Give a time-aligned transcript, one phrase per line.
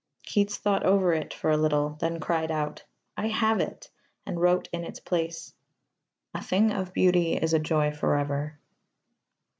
[0.23, 3.91] Keats thought over it for a little, then cried out, "I have it,"
[4.25, 5.53] and wrote in its place:
[6.33, 8.57] A thing of beauty is a joy for ever.